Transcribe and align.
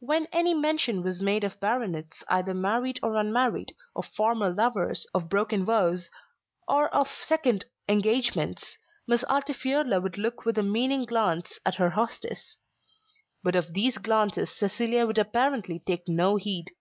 When 0.00 0.26
any 0.32 0.54
mention 0.54 1.04
was 1.04 1.22
made 1.22 1.44
of 1.44 1.60
baronets 1.60 2.24
either 2.26 2.52
married 2.52 2.98
or 3.00 3.14
unmarried, 3.14 3.76
of 3.94 4.06
former 4.08 4.50
lovers, 4.50 5.06
of 5.14 5.28
broken 5.28 5.64
vows, 5.64 6.10
or 6.66 6.92
of 6.92 7.08
second 7.08 7.64
engagements, 7.88 8.76
Miss 9.06 9.22
Altifiorla 9.30 10.00
would 10.02 10.18
look 10.18 10.44
with 10.44 10.58
a 10.58 10.64
meaning 10.64 11.04
glance 11.04 11.60
at 11.64 11.76
her 11.76 11.90
hostess. 11.90 12.56
But 13.44 13.54
of 13.54 13.72
these 13.72 13.98
glances 13.98 14.50
Cecilia 14.50 15.06
would 15.06 15.16
apparently 15.16 15.78
take 15.86 16.08
no 16.08 16.34
heed. 16.38 16.72